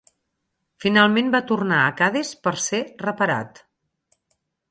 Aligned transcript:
Finalment 0.85 1.27
va 1.35 1.41
tornar 1.51 1.81
a 1.83 1.91
Cadis 2.01 2.33
per 2.47 2.55
ser 2.69 2.81
reparat. 3.05 3.65